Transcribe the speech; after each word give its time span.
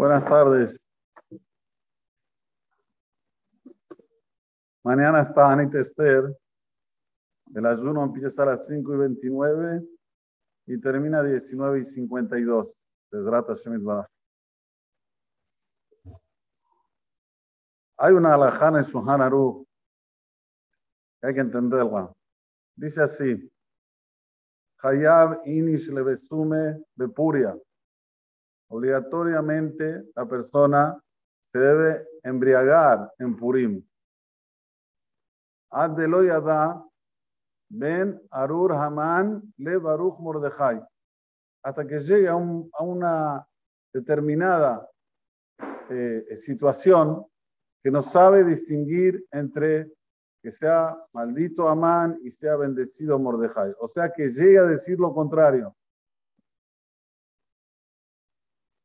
Buenas 0.00 0.24
tardes. 0.24 0.80
Mañana 4.82 5.20
está 5.20 5.52
Anita 5.52 5.78
Esther. 5.78 6.34
El 7.54 7.66
ayuno 7.66 8.04
empieza 8.04 8.44
a 8.44 8.46
las 8.46 8.66
5 8.66 8.94
y 8.94 8.96
29 8.96 9.82
y 10.68 10.80
termina 10.80 11.18
a 11.18 11.22
19 11.22 11.80
y 11.80 11.84
52. 11.84 12.78
Hay 17.98 18.12
una 18.14 18.32
alajana 18.32 18.78
en 18.78 18.84
Suhan 18.86 19.20
Aruch 19.20 19.68
hay 21.20 21.34
que 21.34 21.40
entenderla. 21.40 22.10
Dice 22.74 23.02
así: 23.02 23.52
Hayab 24.78 25.42
inish 25.44 25.90
levesume 25.90 26.82
bepuria. 26.94 27.54
Obligatoriamente 28.70 30.04
la 30.14 30.26
persona 30.26 31.02
se 31.52 31.58
debe 31.58 32.06
embriagar 32.22 33.12
en 33.18 33.36
Purim. 33.36 33.84
Ad 35.70 35.90
Deloyada 35.90 36.84
ben 37.68 38.20
Arur 38.30 38.72
Haman 38.72 39.42
le 39.58 39.76
Baruch 39.76 40.18
Mordejai. 40.20 40.80
Hasta 41.62 41.86
que 41.86 41.98
llegue 42.00 42.28
a 42.28 42.36
una 42.36 43.46
determinada 43.92 44.88
eh, 45.90 46.36
situación 46.36 47.26
que 47.82 47.90
no 47.90 48.02
sabe 48.02 48.44
distinguir 48.44 49.26
entre 49.32 49.92
que 50.42 50.52
sea 50.52 50.94
maldito 51.12 51.68
Amán 51.68 52.18
y 52.22 52.30
sea 52.30 52.56
bendecido 52.56 53.18
Mordejai. 53.18 53.74
O 53.80 53.88
sea 53.88 54.12
que 54.12 54.30
llegue 54.30 54.58
a 54.58 54.64
decir 54.64 54.98
lo 54.98 55.12
contrario. 55.12 55.74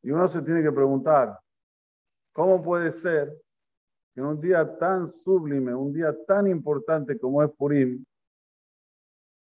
Y 0.05 0.11
uno 0.11 0.27
se 0.27 0.43
tiene 0.43 0.61
que 0.61 0.71
preguntar, 0.71 1.35
¿cómo 2.31 2.61
puede 2.61 2.91
ser 2.91 3.35
que 4.13 4.21
un 4.21 4.39
día 4.39 4.77
tan 4.77 5.09
sublime, 5.09 5.73
un 5.73 5.91
día 5.91 6.15
tan 6.27 6.45
importante 6.45 7.17
como 7.17 7.41
es 7.41 7.49
Purim, 7.57 8.05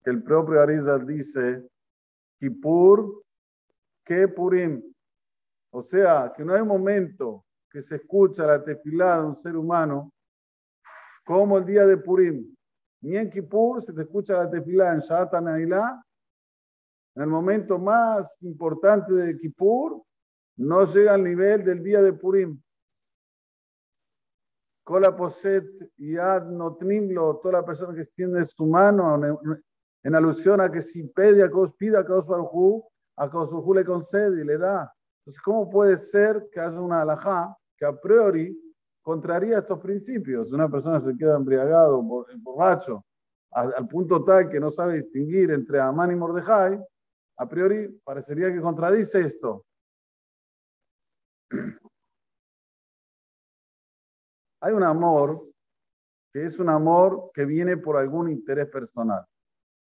que 0.03 0.09
el 0.09 0.23
propio 0.23 0.59
Arizal 0.59 1.07
dice, 1.07 1.63
Kippur, 2.41 3.23
que 4.03 4.29
Purim? 4.29 4.83
O 5.73 5.83
sea, 5.83 6.33
que 6.35 6.43
no 6.43 6.55
hay 6.55 6.63
momento 6.63 7.45
que 7.71 7.83
se 7.83 7.97
escucha 7.97 8.47
la 8.47 8.65
tefilá 8.65 9.21
de 9.21 9.27
un 9.27 9.37
ser 9.37 9.57
humano 9.57 10.11
como 11.27 11.59
el 11.59 11.67
día 11.67 11.85
de 11.85 11.99
Purim. 11.99 12.57
Ni 13.03 13.19
en 13.19 13.29
Kippur 13.29 13.83
se 13.83 13.93
te 13.93 14.01
escucha 14.01 14.39
la 14.39 14.51
tefilá 14.51 14.95
en 14.95 15.01
Shatan 15.01 15.49
en 15.49 17.23
el 17.23 17.27
momento 17.27 17.79
más 17.79 18.43
importante 18.43 19.13
de 19.13 19.37
Kippur, 19.37 20.03
no 20.57 20.85
llega 20.85 21.15
al 21.15 21.23
nivel 21.23 21.65
del 21.65 21.83
día 21.83 22.03
de 22.03 22.13
Purim. 22.13 22.61
Kola 24.85 25.17
poset 25.17 25.67
yad 25.99 26.47
notnimlo, 26.47 27.41
toda 27.43 27.61
la 27.61 27.65
persona 27.65 27.95
que 27.95 28.03
extiende 28.03 28.45
su 28.45 28.67
mano 28.67 29.21
en, 30.05 30.15
alusión 30.15 30.61
a 30.61 30.71
que 30.71 30.81
si 30.81 31.03
pide 31.09 31.43
a 31.43 31.51
Kaos, 31.51 31.75
pida 31.75 32.01
a 32.01 32.05
Kaos 32.05 32.29
a 32.31 33.29
Kaos 33.29 33.51
le 33.75 33.85
concede 33.85 34.43
y 34.43 34.45
le 34.45 34.57
da. 34.57 34.93
Entonces, 35.21 35.43
¿cómo 35.43 35.69
puede 35.69 35.97
ser 35.97 36.49
que 36.53 36.61
haya 36.61 36.81
una 36.81 37.03
alajá 37.03 37.57
que 37.77 37.85
a 37.85 38.01
priori 38.01 38.57
contraría 39.03 39.59
estos 39.59 39.81
principios? 39.81 40.53
Una 40.53 40.71
persona 40.71 41.01
se 41.01 41.17
queda 41.17 41.37
embriagado, 41.37 42.01
borracho, 42.39 43.05
al 43.51 43.89
punto 43.89 44.23
tal 44.23 44.49
que 44.49 44.61
no 44.61 44.71
sabe 44.71 44.95
distinguir 44.95 45.51
entre 45.51 45.81
Amán 45.81 46.13
y 46.13 46.15
Mordejai, 46.15 46.81
a 47.39 47.49
priori 47.49 47.89
parecería 48.05 48.53
que 48.53 48.61
contradice 48.61 49.21
esto. 49.23 49.66
Hay 54.61 54.73
un 54.73 54.83
amor 54.83 55.47
que 56.33 56.45
es 56.45 56.59
un 56.59 56.69
amor 56.69 57.31
que 57.33 57.45
viene 57.45 57.77
por 57.77 57.97
algún 57.97 58.31
interés 58.31 58.69
personal. 58.69 59.25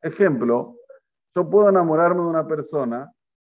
Ejemplo, 0.00 0.76
yo 1.34 1.48
puedo 1.50 1.68
enamorarme 1.68 2.22
de 2.22 2.28
una 2.28 2.46
persona 2.46 3.12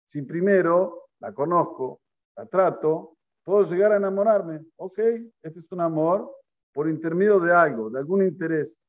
si 0.06 0.22
primero 0.22 1.08
la 1.20 1.32
conozco, 1.32 2.00
la 2.36 2.47
trato, 2.47 3.16
puedo 3.44 3.62
llegar 3.70 3.92
a 3.92 3.97
enamorarme. 3.97 4.64
Ok, 4.76 4.98
este 5.42 5.60
es 5.60 5.70
un 5.70 5.80
amor 5.80 6.34
por 6.72 6.88
intermedio 6.88 7.38
de 7.38 7.53
algo, 7.54 7.91
de 7.91 8.00
algún 8.00 8.24
interés. 8.24 8.80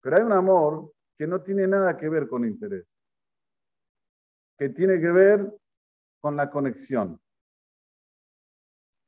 Pero 0.00 0.16
hay 0.16 0.22
un 0.22 0.32
amor 0.32 0.92
que 1.16 1.26
no 1.26 1.40
tiene 1.40 1.68
nada 1.68 1.96
que 1.96 2.08
ver 2.08 2.28
con 2.28 2.44
interés, 2.44 2.86
que 4.58 4.68
tiene 4.70 5.00
que 5.00 5.10
ver 5.10 5.56
con 6.20 6.36
la 6.36 6.50
conexión. 6.50 7.20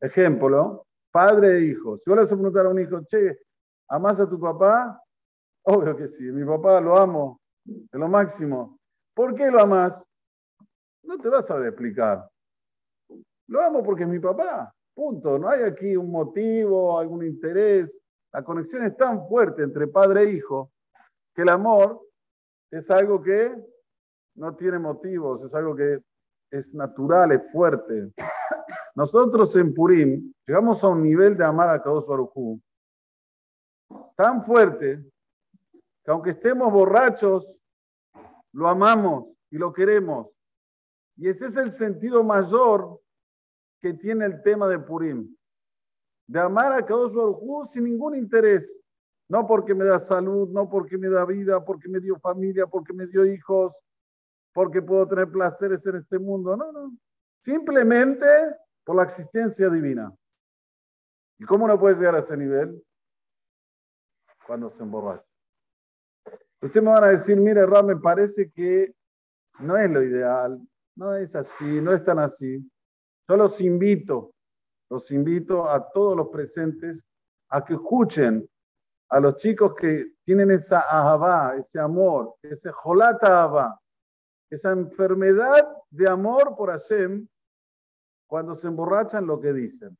Ejemplo, 0.00 0.86
padre 1.10 1.58
e 1.58 1.60
hijo. 1.62 1.96
Si 1.96 2.08
vos 2.08 2.18
le 2.18 2.26
preguntar 2.26 2.66
a 2.66 2.68
un 2.68 2.78
hijo, 2.78 3.00
che, 3.06 3.38
¿amás 3.88 4.20
a 4.20 4.28
tu 4.28 4.38
papá? 4.38 5.02
Obvio 5.64 5.96
que 5.96 6.08
sí, 6.08 6.22
mi 6.24 6.44
papá 6.44 6.80
lo 6.80 6.96
amo, 6.96 7.40
de 7.64 7.98
lo 7.98 8.08
máximo. 8.08 8.78
¿Por 9.14 9.34
qué 9.34 9.50
lo 9.50 9.60
amás? 9.60 10.02
No 11.02 11.18
te 11.18 11.28
vas 11.28 11.50
a 11.50 11.66
explicar. 11.66 12.28
Lo 13.48 13.62
amo 13.62 13.82
porque 13.82 14.04
es 14.04 14.08
mi 14.08 14.20
papá, 14.20 14.72
punto. 14.94 15.38
No 15.38 15.48
hay 15.48 15.62
aquí 15.62 15.96
un 15.96 16.10
motivo, 16.10 16.98
algún 16.98 17.24
interés. 17.24 18.00
La 18.32 18.44
conexión 18.44 18.84
es 18.84 18.96
tan 18.96 19.26
fuerte 19.26 19.62
entre 19.62 19.88
padre 19.88 20.22
e 20.22 20.32
hijo 20.32 20.70
que 21.34 21.42
el 21.42 21.48
amor 21.48 22.06
es 22.70 22.90
algo 22.90 23.22
que 23.22 23.54
no 24.34 24.54
tiene 24.54 24.78
motivos, 24.78 25.42
es 25.44 25.54
algo 25.54 25.74
que 25.74 26.00
es 26.50 26.72
natural, 26.74 27.32
es 27.32 27.50
fuerte. 27.50 28.12
Nosotros 28.94 29.54
en 29.56 29.74
Purim 29.74 30.32
llegamos 30.46 30.82
a 30.82 30.88
un 30.88 31.02
nivel 31.02 31.36
de 31.36 31.44
amar 31.44 31.70
a 31.70 31.82
Kadosh 31.82 32.06
Baruj 32.06 32.60
tan 34.16 34.44
fuerte 34.44 35.04
que 36.04 36.10
aunque 36.10 36.30
estemos 36.30 36.72
borrachos, 36.72 37.46
lo 38.52 38.68
amamos 38.68 39.26
y 39.50 39.58
lo 39.58 39.72
queremos. 39.72 40.28
Y 41.16 41.28
ese 41.28 41.46
es 41.46 41.56
el 41.56 41.72
sentido 41.72 42.24
mayor 42.24 43.00
que 43.80 43.94
tiene 43.94 44.24
el 44.24 44.42
tema 44.42 44.68
de 44.68 44.78
Purim. 44.78 45.34
De 46.26 46.40
amar 46.40 46.72
a 46.72 46.84
Kadosh 46.84 47.14
Baruj 47.14 47.68
sin 47.68 47.84
ningún 47.84 48.16
interés. 48.16 48.80
No 49.28 49.46
porque 49.46 49.74
me 49.74 49.84
da 49.84 49.98
salud, 49.98 50.48
no 50.48 50.68
porque 50.68 50.96
me 50.96 51.08
da 51.08 51.24
vida, 51.24 51.62
porque 51.64 51.88
me 51.88 52.00
dio 52.00 52.18
familia, 52.18 52.66
porque 52.66 52.94
me 52.94 53.06
dio 53.06 53.26
hijos, 53.26 53.78
porque 54.58 54.82
puedo 54.82 55.06
tener 55.06 55.30
placeres 55.30 55.86
en 55.86 55.94
este 55.94 56.18
mundo. 56.18 56.56
No, 56.56 56.72
no. 56.72 56.92
Simplemente 57.40 58.26
por 58.82 58.96
la 58.96 59.04
existencia 59.04 59.70
divina. 59.70 60.12
¿Y 61.38 61.44
cómo 61.44 61.68
no 61.68 61.78
puedes 61.78 61.96
llegar 61.96 62.16
a 62.16 62.18
ese 62.18 62.36
nivel? 62.36 62.84
Cuando 64.44 64.68
se 64.68 64.82
emborracha. 64.82 65.24
Ustedes 66.60 66.82
me 66.84 66.90
van 66.90 67.04
a 67.04 67.10
decir, 67.10 67.36
mire, 67.36 67.66
Ram, 67.66 67.86
me 67.86 67.96
parece 67.98 68.50
que 68.50 68.92
no 69.60 69.76
es 69.76 69.88
lo 69.88 70.02
ideal, 70.02 70.60
no 70.96 71.14
es 71.14 71.36
así, 71.36 71.80
no 71.80 71.92
es 71.92 72.02
tan 72.02 72.18
así. 72.18 72.58
Yo 73.28 73.36
los 73.36 73.60
invito, 73.60 74.32
los 74.90 75.08
invito 75.12 75.70
a 75.70 75.88
todos 75.92 76.16
los 76.16 76.30
presentes 76.30 77.00
a 77.50 77.64
que 77.64 77.74
escuchen 77.74 78.44
a 79.10 79.20
los 79.20 79.36
chicos 79.36 79.76
que 79.76 80.14
tienen 80.24 80.50
esa 80.50 80.80
ahabá, 80.80 81.54
ese 81.56 81.78
amor, 81.78 82.34
ese 82.42 82.72
jolata 82.72 83.44
ahabá, 83.44 83.80
esa 84.50 84.72
enfermedad 84.72 85.66
de 85.90 86.08
amor 86.08 86.56
por 86.56 86.70
Hashem, 86.70 87.26
cuando 88.26 88.54
se 88.54 88.68
emborrachan 88.68 89.26
lo 89.26 89.40
que 89.40 89.52
dicen. 89.52 89.96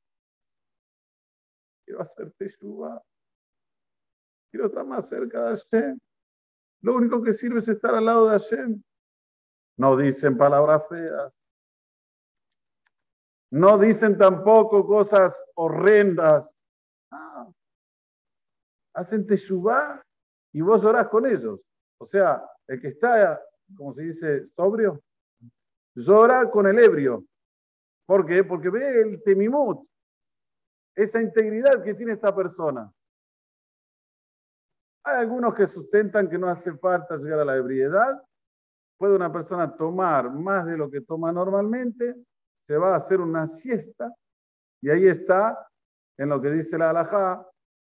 Quiero 1.84 2.02
hacer 2.02 2.32
teshuva. 2.32 3.02
Quiero 4.50 4.66
estar 4.66 4.84
más 4.84 5.08
cerca 5.08 5.44
de 5.44 5.56
Hashem. 5.56 5.98
Lo 6.82 6.94
único 6.94 7.22
que 7.22 7.32
sirve 7.32 7.58
es 7.58 7.68
estar 7.68 7.94
al 7.94 8.04
lado 8.04 8.26
de 8.26 8.38
Hashem. 8.38 8.82
No 9.78 9.96
dicen 9.96 10.36
palabras 10.36 10.86
feas. 10.88 11.32
No 13.50 13.78
dicen 13.78 14.18
tampoco 14.18 14.86
cosas 14.86 15.42
horrendas. 15.54 16.54
Ah. 17.10 17.50
Hacen 18.94 19.26
teshuva 19.26 20.04
y 20.52 20.60
vos 20.60 20.84
orás 20.84 21.08
con 21.08 21.26
ellos. 21.26 21.60
O 21.98 22.06
sea, 22.06 22.44
el 22.66 22.80
que 22.80 22.88
está 22.88 23.42
como 23.76 23.94
se 23.94 24.02
dice, 24.02 24.46
sobrio, 24.46 25.02
llora 25.94 26.50
con 26.50 26.66
el 26.66 26.78
ebrio. 26.78 27.24
¿Por 28.06 28.24
qué? 28.24 28.44
Porque 28.44 28.70
ve 28.70 29.00
el 29.00 29.22
temimut, 29.22 29.86
esa 30.94 31.20
integridad 31.20 31.82
que 31.82 31.94
tiene 31.94 32.12
esta 32.12 32.34
persona. 32.34 32.90
Hay 35.04 35.16
algunos 35.20 35.54
que 35.54 35.66
sustentan 35.66 36.28
que 36.28 36.38
no 36.38 36.48
hace 36.48 36.76
falta 36.76 37.16
llegar 37.16 37.40
a 37.40 37.44
la 37.44 37.56
ebriedad. 37.56 38.22
Puede 38.98 39.14
una 39.14 39.32
persona 39.32 39.76
tomar 39.76 40.30
más 40.30 40.66
de 40.66 40.76
lo 40.76 40.90
que 40.90 41.00
toma 41.00 41.32
normalmente, 41.32 42.14
se 42.66 42.76
va 42.76 42.94
a 42.94 42.96
hacer 42.96 43.20
una 43.20 43.46
siesta 43.46 44.12
y 44.80 44.90
ahí 44.90 45.06
está 45.06 45.68
en 46.16 46.28
lo 46.28 46.40
que 46.40 46.50
dice 46.50 46.76
la 46.76 46.90
alajá, 46.90 47.46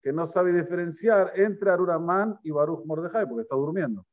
que 0.02 0.12
no 0.12 0.26
sabe 0.26 0.52
diferenciar 0.52 1.32
entre 1.34 1.70
Aruramán 1.70 2.38
y 2.42 2.50
Baruch 2.50 2.84
Mordejai 2.84 3.26
porque 3.26 3.42
está 3.42 3.56
durmiendo. 3.56 4.04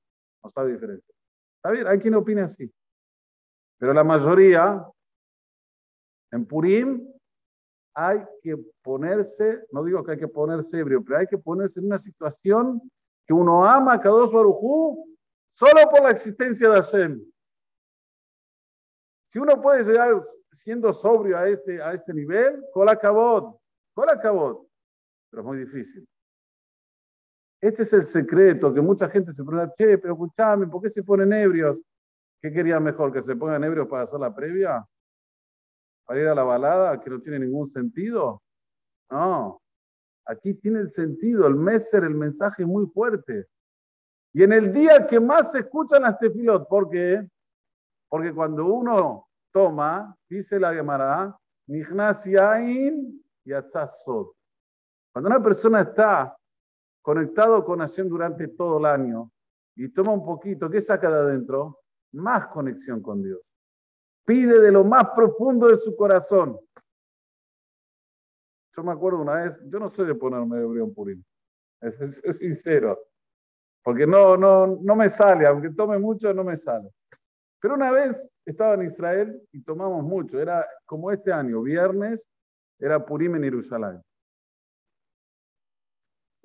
No 0.44 0.52
sabe 0.52 0.74
diferenciar. 0.74 1.17
Está 1.58 1.72
bien, 1.72 1.88
hay 1.88 2.00
quien 2.00 2.16
opine 2.16 2.42
así. 2.42 2.72
Pero 3.78 3.94
la 3.94 4.04
mayoría 4.04 4.86
En 6.32 6.46
Purim 6.46 7.08
hay 7.94 8.20
que 8.42 8.56
ponerse, 8.84 9.66
no 9.72 9.84
digo 9.84 10.04
que 10.04 10.12
hay 10.12 10.18
que 10.20 10.28
ponerse 10.28 10.78
ebrio, 10.78 11.04
pero 11.04 11.18
hay 11.18 11.28
que 11.28 11.38
ponerse 11.38 11.80
en 11.80 11.88
una 11.88 11.98
situación 11.98 12.82
que 13.26 13.34
uno 13.34 13.66
ama 13.66 13.94
a 13.94 14.00
Kadosh 14.00 14.32
Barujú 14.32 15.18
solo 15.54 15.90
por 15.90 16.04
la 16.04 16.12
existencia 16.12 16.70
de 16.70 16.76
Hashem. 16.76 17.32
Si 19.30 19.40
uno 19.40 19.60
puede 19.60 19.84
llegar 19.84 20.22
siendo 20.54 20.94
sobrio 20.94 21.38
a 21.38 21.50
este, 21.50 21.82
a 21.82 21.94
este 21.94 22.14
nivel, 22.14 22.64
cola 22.72 22.96
cabot, 22.96 23.60
cola 23.94 24.20
cabot, 24.20 24.68
pero 25.30 25.42
es 25.42 25.46
muy 25.48 25.58
difícil. 25.58 26.08
Este 27.68 27.84
es 27.84 27.92
el 27.92 28.06
secreto 28.06 28.74
que 28.74 28.80
mucha 28.80 29.10
gente 29.10 29.34
se 29.34 29.44
pregunta, 29.44 29.74
che, 29.78 29.98
pero 29.98 30.14
escuchame, 30.14 30.68
¿por 30.68 30.82
qué 30.82 30.90
se 30.90 31.04
ponen 31.04 31.34
ebrios? 31.34 31.78
¿Qué 32.42 32.50
quería 32.50 32.80
mejor? 32.80 33.12
¿Que 33.12 33.22
se 33.22 33.36
pongan 33.36 33.62
ebrios 33.66 33.90
para 33.90 34.04
hacer 34.04 34.22
la 34.22 34.34
previa? 34.34 34.88
¿Para 36.06 36.22
ir 36.22 36.28
a 36.30 36.36
la 36.36 36.44
balada 36.44 36.98
que 37.02 37.10
no 37.10 37.20
tiene 37.20 37.40
ningún 37.40 37.68
sentido? 37.68 38.42
No, 39.12 39.62
aquí 40.26 40.54
tiene 40.54 40.80
el 40.80 40.90
sentido, 40.90 41.46
el 41.46 41.56
meser, 41.56 42.06
el 42.06 42.16
mensaje 42.16 42.66
muy 42.66 42.86
fuerte. 42.88 43.48
Y 44.32 44.44
en 44.44 44.54
el 44.54 44.72
día 44.72 45.06
que 45.06 45.20
más 45.20 45.52
se 45.52 45.60
escuchan 45.60 46.04
las 46.04 46.18
tefilot, 46.20 46.70
¿por 46.70 46.90
qué? 46.90 47.28
Porque 48.08 48.34
cuando 48.34 48.66
uno 48.66 49.28
toma, 49.52 50.16
dice 50.30 50.58
la 50.58 50.74
Gemara, 50.74 51.38
Yain 51.68 53.22
y 53.44 53.52
Cuando 53.52 55.30
una 55.30 55.44
persona 55.44 55.82
está 55.82 56.34
conectado 57.08 57.64
con 57.64 57.80
Hashem 57.80 58.10
durante 58.10 58.50
todo 58.50 58.80
el 58.80 58.86
año 58.86 59.32
y 59.78 59.88
toma 59.88 60.12
un 60.12 60.26
poquito, 60.26 60.70
¿qué 60.70 60.82
saca 60.82 61.10
de 61.10 61.16
adentro? 61.16 61.80
Más 62.12 62.48
conexión 62.48 63.02
con 63.02 63.24
Dios. 63.24 63.40
Pide 64.26 64.60
de 64.60 64.74
lo 64.74 64.84
más 64.84 65.12
profundo 65.16 65.70
de 65.70 65.78
su 65.78 65.96
corazón. 65.96 66.60
Yo 68.76 68.84
me 68.84 68.92
acuerdo 68.92 69.22
una 69.22 69.36
vez, 69.36 69.58
yo 69.70 69.80
no 69.80 69.90
sé 69.90 70.04
de 70.04 70.16
ponerme 70.16 70.58
de 70.58 70.88
Purín, 70.94 71.26
es, 71.80 72.22
es, 72.26 72.40
sincero, 72.40 73.00
porque 73.86 74.06
no, 74.06 74.36
no, 74.36 74.68
no 74.68 74.96
me 74.98 75.10
sale, 75.10 75.46
aunque 75.46 75.70
tome 75.70 75.98
mucho, 76.00 76.34
no 76.34 76.44
me 76.44 76.58
sale. 76.58 76.90
Pero 77.62 77.76
una 77.76 77.90
vez 77.90 78.30
estaba 78.44 78.74
en 78.74 78.82
Israel 78.82 79.42
y 79.54 79.64
tomamos 79.64 80.04
mucho, 80.04 80.42
era 80.42 80.68
como 80.86 81.10
este 81.10 81.32
año, 81.32 81.62
viernes, 81.62 82.28
era 82.78 83.06
Purim 83.06 83.36
en 83.36 83.44
Jerusalén. 83.44 84.02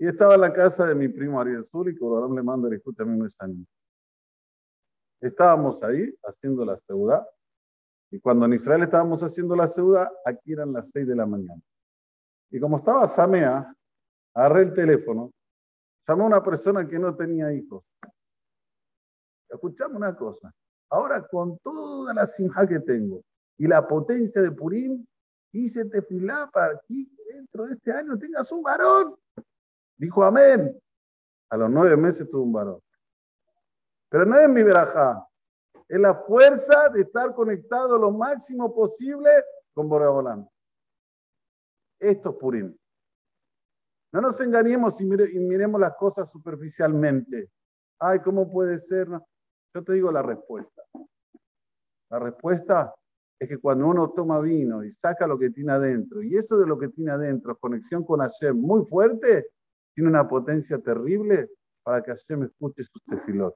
Y 0.03 0.09
estaba 0.09 0.35
en 0.35 0.41
la 0.41 0.53
casa 0.53 0.85
de 0.85 0.97
mi 0.97 1.07
primo 1.07 1.41
Ariel 1.41 1.63
Zul, 1.63 1.95
y 1.95 2.05
ahora 2.05 2.35
le 2.35 2.43
mando 2.43 2.67
el 2.67 2.75
escucha 2.75 3.05
a 3.05 3.07
mí 3.07 3.25
años. 3.39 3.69
Estábamos 5.21 5.81
ahí 5.85 6.13
haciendo 6.25 6.65
la 6.65 6.77
ciudad. 6.77 7.25
Y 8.11 8.19
cuando 8.19 8.47
en 8.47 8.55
Israel 8.55 8.83
estábamos 8.83 9.23
haciendo 9.23 9.55
la 9.55 9.69
ciudad, 9.69 10.09
aquí 10.25 10.55
eran 10.55 10.73
las 10.73 10.91
seis 10.91 11.07
de 11.07 11.15
la 11.15 11.25
mañana. 11.25 11.63
Y 12.51 12.59
como 12.59 12.79
estaba 12.79 13.07
Samea, 13.07 13.73
agarré 14.35 14.63
el 14.63 14.75
teléfono, 14.75 15.31
llamé 16.09 16.25
a 16.25 16.27
una 16.27 16.43
persona 16.43 16.89
que 16.89 16.99
no 16.99 17.15
tenía 17.15 17.53
hijos. 17.53 17.85
Escuchame 19.51 19.95
una 19.95 20.17
cosa. 20.17 20.53
Ahora, 20.91 21.25
con 21.29 21.59
toda 21.59 22.13
la 22.13 22.27
simja 22.27 22.67
que 22.67 22.81
tengo 22.81 23.23
y 23.57 23.69
la 23.69 23.87
potencia 23.87 24.43
de 24.43 24.51
Purim, 24.51 25.07
hice 25.53 25.85
tefilá 25.85 26.51
para 26.53 26.77
que 26.89 27.07
dentro 27.33 27.67
de 27.67 27.75
este 27.75 27.93
año 27.93 28.19
tengas 28.19 28.51
un 28.51 28.65
varón. 28.65 29.15
Dijo 30.03 30.25
amén. 30.25 30.77
A 31.49 31.57
los 31.57 31.71
nueve 31.71 31.97
meses 31.97 32.29
tuvo 32.29 32.43
un 32.43 32.53
varón. 32.53 32.81
Pero 34.09 34.27
no 34.27 34.37
es 34.37 34.49
mi 34.49 34.65
verajá. 34.65 35.25
Es 35.87 36.01
la 36.01 36.17
fuerza 36.25 36.89
de 36.89 37.03
estar 37.03 37.33
conectado 37.33 37.97
lo 37.97 38.11
máximo 38.11 38.75
posible 38.75 39.31
con 39.73 39.89
Boreolán. 39.89 40.49
Esto 42.01 42.31
es 42.31 42.37
Purim. 42.37 42.77
No 44.13 44.21
nos 44.21 44.41
engañemos 44.41 45.01
y, 45.01 45.05
miremos 45.05 45.81
las 45.81 45.95
cosas 45.95 46.29
superficialmente. 46.33 47.49
Ay, 48.01 48.19
¿cómo 48.25 48.51
puede 48.51 48.81
ser? 48.81 49.07
Yo 49.73 49.85
te 49.85 49.93
digo 49.93 50.11
la 50.11 50.23
respuesta. 50.23 50.83
La 52.11 52.19
respuesta 52.19 52.93
es 53.39 53.49
que 53.49 53.59
cuando 53.59 53.87
uno 53.87 54.11
toma 54.11 54.41
vino 54.41 54.83
y 54.83 54.91
saca 54.91 55.29
lo 55.29 55.39
que 55.39 55.51
tiene 55.51 55.71
adentro, 55.71 56.25
y 56.25 56.37
eso 56.37 56.59
de 56.59 56.67
lo 56.67 56.77
que 56.77 56.89
tiene 56.89 57.13
adentro, 57.13 57.57
conexión 57.57 58.05
con 58.05 58.19
Hashem 58.19 58.57
muy 58.57 58.85
fuerte, 58.87 59.47
tiene 59.95 60.11
una 60.11 60.29
potencia 60.29 60.79
terrible 60.79 61.51
para 61.83 62.03
que 62.03 62.13
Hashem 62.13 62.45
escuche 62.45 62.85
sus 62.85 63.03
tefilot. 63.05 63.55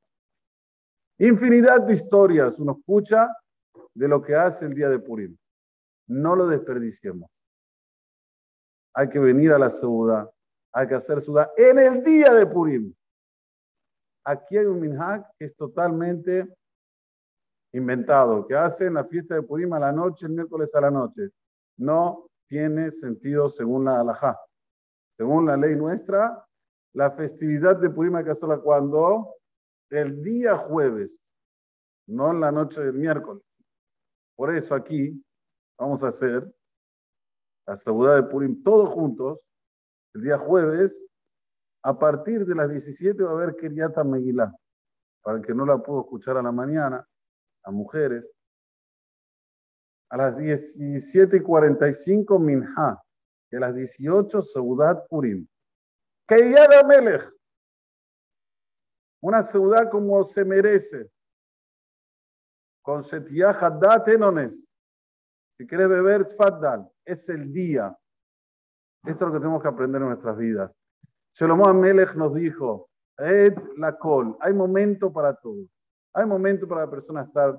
Infinidad 1.19 1.83
de 1.83 1.95
historias 1.95 2.59
uno 2.59 2.77
escucha 2.79 3.35
de 3.95 4.09
lo 4.09 4.21
que 4.21 4.35
hace 4.35 4.67
el 4.67 4.75
día 4.75 4.91
de 4.91 4.99
Purim. 4.99 5.37
No 6.09 6.37
lo 6.37 6.47
desperdiciemos. 6.47 7.31
Hay 8.95 9.09
que 9.09 9.19
venir 9.19 9.53
a 9.53 9.59
la 9.59 9.71
ciudad, 9.71 10.31
hay 10.73 10.89
que 10.89 10.95
hacer 10.95 11.21
ciudad 11.21 11.51
en 11.57 11.79
el 11.79 12.05
día 12.05 12.33
de 12.35 12.47
Purim. 12.47 12.95
Aquí 14.25 14.59
hay 14.59 14.67
un 14.67 14.81
minhag 14.81 15.27
que 15.39 15.47
es 15.47 15.57
totalmente 15.57 16.47
inventado, 17.73 18.47
que 18.47 18.55
hace 18.55 18.87
en 18.87 18.95
la 18.95 19.05
fiesta 19.05 19.35
de 19.35 19.43
Purim 19.43 19.73
a 19.73 19.79
la 19.79 19.93
noche, 19.93 20.27
el 20.27 20.33
miércoles 20.33 20.75
a 20.75 20.81
la 20.81 20.91
noche. 20.91 21.31
No 21.79 22.27
tiene 22.49 22.91
sentido 22.91 23.49
según 23.49 23.85
la 23.85 24.01
halajá. 24.01 24.39
Según 25.17 25.47
la 25.47 25.57
ley 25.57 25.77
nuestra, 25.77 26.47
la 26.93 27.11
festividad 27.11 27.77
de 27.77 27.91
Purim 27.91 28.17
hay 28.17 28.25
que 28.25 28.31
hacerla 28.31 28.59
cuando? 28.59 29.35
El 29.91 30.23
día 30.23 30.57
jueves, 30.57 31.19
no 32.07 32.33
en 32.33 32.41
la 32.41 32.51
noche 32.53 32.83
del 32.83 32.95
miércoles. 32.95 33.43
Por 34.35 34.55
eso 34.55 34.75
aquí 34.75 35.25
vamos 35.79 36.03
a 36.03 36.09
hacer 36.09 36.53
la 37.67 37.77
seguridad 37.77 38.17
de 38.17 38.23
Purim 38.25 38.63
todos 38.63 38.91
juntos, 38.91 39.41
el 40.15 40.23
día 40.23 40.39
jueves, 40.39 41.03
a 41.83 41.99
partir 41.99 42.45
de 42.47 42.55
las 42.55 42.71
17 42.71 43.23
va 43.23 43.31
a 43.31 43.35
haber 43.35 43.57
Kiriata 43.57 44.05
Megilá, 44.05 44.55
para 45.23 45.39
el 45.39 45.45
que 45.45 45.55
no 45.55 45.65
la 45.67 45.79
pudo 45.79 46.01
escuchar 46.01 46.37
a 46.37 46.43
la 46.43 46.53
mañana, 46.53 47.07
a 47.65 47.71
mujeres. 47.71 48.25
A 50.11 50.17
las 50.17 50.37
17 50.37 51.37
y 51.37 51.41
45 51.41 52.39
Minha, 52.39 53.03
a 53.53 53.61
las 53.61 53.75
18 53.75 54.43
Seudat 54.43 55.09
Purim. 55.09 55.47
Keiyada 56.27 56.83
Melech, 56.83 57.31
una 59.23 59.43
ciudad 59.43 59.91
como 59.91 60.25
se 60.25 60.45
merece, 60.45 61.11
con 62.83 63.03
Shetiyah 63.03 63.51
Haddat 63.51 64.09
Enones. 64.09 64.67
Si 65.57 65.67
quieres 65.67 65.89
beber, 65.89 66.27
Tfaddal, 66.27 66.91
es 67.05 67.29
el 67.29 67.53
día. 67.53 67.97
Esto 69.05 69.25
es 69.25 69.29
lo 69.29 69.33
que 69.33 69.39
tenemos 69.39 69.63
que 69.63 69.69
aprender 69.69 70.03
en 70.03 70.09
nuestras 70.09 70.37
vidas. 70.37 70.73
Shlomo 71.33 71.67
Amelech 71.67 72.15
nos 72.15 72.35
dijo, 72.35 72.91
Ed 73.19 73.57
la 73.77 73.97
col, 73.97 74.37
hay 74.41 74.53
momento 74.53 75.13
para 75.13 75.35
todo. 75.35 75.65
Hay 76.13 76.27
momento 76.27 76.67
para 76.67 76.83
la 76.83 76.91
persona 76.91 77.23
estar 77.23 77.59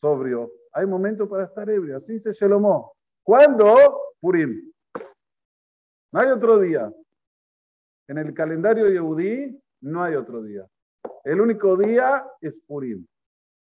sobrio, 0.00 0.50
hay 0.72 0.86
momento 0.86 1.28
para 1.28 1.44
estar 1.44 1.68
ebrio. 1.68 1.96
Así 1.96 2.14
dice 2.14 2.32
Shlomo. 2.32 2.94
¿Cuándo? 3.22 4.14
Purim. 4.20 4.72
No 6.12 6.20
hay 6.20 6.28
otro 6.28 6.58
día. 6.58 6.92
En 8.08 8.18
el 8.18 8.32
calendario 8.32 8.88
Yehudí 8.88 9.60
no 9.80 10.02
hay 10.02 10.14
otro 10.14 10.42
día. 10.42 10.66
El 11.24 11.40
único 11.40 11.76
día 11.76 12.24
es 12.40 12.58
Purim. 12.66 13.06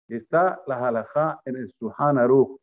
Está 0.08 0.60
la 0.66 0.86
halajá 0.86 1.40
en 1.44 1.56
el 1.56 1.72
Suhan 1.72 2.18
Aruch. 2.18 2.60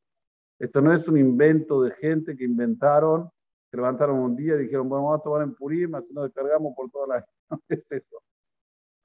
Esto 0.59 0.81
no 0.81 0.93
es 0.93 1.07
un 1.07 1.17
invento 1.17 1.81
de 1.81 1.91
gente 1.91 2.35
que 2.35 2.43
inventaron, 2.43 3.29
que 3.71 3.77
levantaron 3.77 4.19
un 4.19 4.35
día 4.35 4.55
y 4.55 4.63
dijeron, 4.63 4.89
bueno, 4.89 5.05
vamos 5.05 5.21
a 5.21 5.23
tomar 5.23 5.41
en 5.43 5.55
Purim, 5.55 5.95
así 5.95 6.13
nos 6.13 6.25
descargamos 6.25 6.73
por 6.75 6.89
toda 6.91 7.07
la... 7.07 7.25
No 7.49 7.59
es 7.69 7.91
eso. 7.91 8.21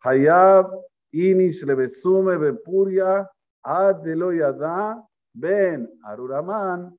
Hayab, 0.01 0.69
Inish, 1.13 1.63
Lebesume, 1.63 2.37
Bepuria, 2.37 3.31
Ad 3.63 4.03
Ben, 5.33 5.91
Aruraman, 6.03 6.99